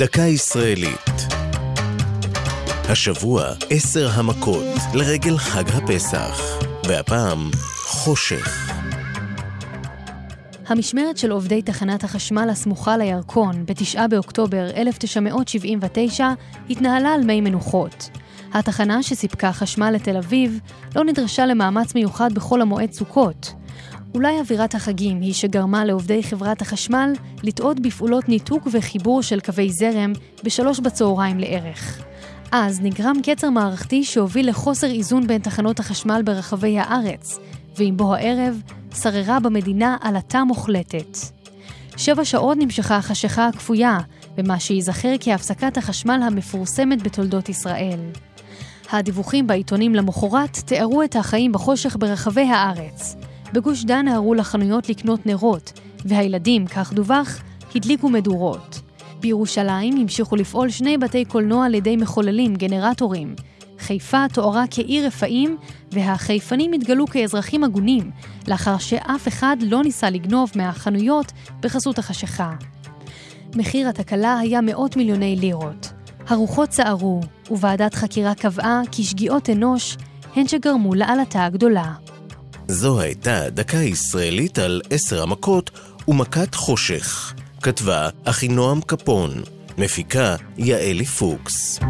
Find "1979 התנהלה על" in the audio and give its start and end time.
14.76-17.24